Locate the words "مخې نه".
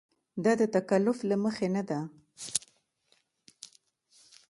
1.43-1.83